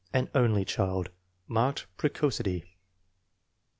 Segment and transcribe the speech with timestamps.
[0.13, 1.11] An "only" child.
[1.47, 2.63] Marked precocity.